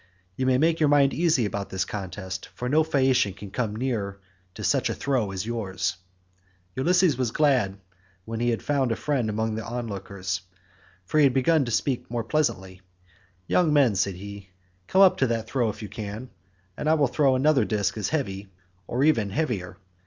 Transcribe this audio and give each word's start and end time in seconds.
You 0.35 0.47
may 0.47 0.57
make 0.57 0.79
your 0.79 0.89
mind 0.89 1.13
easy 1.13 1.45
about 1.45 1.69
this 1.69 1.85
contest, 1.85 2.49
for 2.55 2.67
no 2.67 2.83
Phaeacian 2.83 3.35
can 3.35 3.51
come 3.51 3.75
near 3.75 4.17
to 4.55 4.63
such 4.63 4.89
a 4.89 4.95
throw 4.95 5.29
as 5.29 5.45
yours." 5.45 5.97
Ulysses 6.75 7.19
was 7.19 7.29
glad 7.29 7.77
when 8.25 8.39
he 8.39 8.47
found 8.55 8.89
he 8.89 8.93
had 8.95 8.97
a 8.97 8.99
friend 8.99 9.29
among 9.29 9.53
the 9.53 9.83
lookers 9.83 10.41
on, 10.41 10.57
so 11.07 11.17
he 11.19 11.29
began 11.29 11.65
to 11.65 11.71
speak 11.71 12.09
more 12.09 12.23
pleasantly. 12.23 12.81
"Young 13.45 13.71
men," 13.73 13.93
said 13.93 14.15
he, 14.15 14.49
"come 14.87 15.01
up 15.01 15.17
to 15.17 15.27
that 15.27 15.47
throw 15.47 15.69
if 15.69 15.83
you 15.83 15.87
can, 15.87 16.31
and 16.75 16.89
I 16.89 16.95
will 16.95 17.05
throw 17.05 17.35
another 17.35 17.63
disc 17.63 17.95
as 17.95 18.09
heavy 18.09 18.49
or 18.87 19.03
even 19.03 19.29
heavier. 19.29 19.77